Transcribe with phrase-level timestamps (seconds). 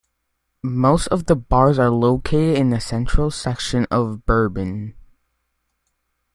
[0.63, 4.95] Most of the bars are located in the central section of Bourbon.